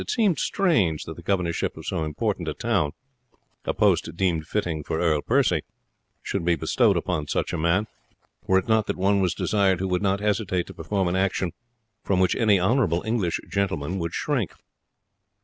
It 0.01 0.09
seemed 0.09 0.39
strange 0.39 1.03
that 1.03 1.13
the 1.15 1.21
governorship 1.21 1.77
of 1.77 1.85
so 1.85 2.03
important 2.03 2.47
a 2.47 2.55
town 2.55 2.93
a 3.65 3.71
post 3.71 4.17
deemed 4.17 4.47
fitting 4.47 4.83
for 4.83 4.97
Earl 4.99 5.21
Percy 5.21 5.61
should 6.23 6.43
be 6.43 6.55
bestowed 6.55 6.99
on 7.05 7.27
such 7.27 7.53
a 7.53 7.57
man, 7.59 7.85
were 8.47 8.57
it 8.57 8.67
not 8.67 8.87
that 8.87 8.97
one 8.97 9.21
was 9.21 9.35
desired 9.35 9.79
who 9.79 9.87
would 9.89 10.01
not 10.01 10.19
hesitate 10.19 10.65
to 10.65 10.73
perform 10.73 11.07
an 11.07 11.15
action 11.15 11.51
from 12.03 12.19
which 12.19 12.35
any 12.35 12.59
honourable 12.59 13.03
English 13.05 13.39
gentleman 13.51 13.99
would 13.99 14.15
shrink. 14.15 14.55